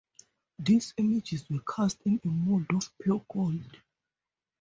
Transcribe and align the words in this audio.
These 0.57 0.95
images 0.97 1.47
were 1.47 1.59
cast 1.59 2.01
in 2.07 2.19
a 2.23 2.27
mold 2.27 2.65
of 2.73 2.91
pure 2.97 3.23
gold. 3.31 3.83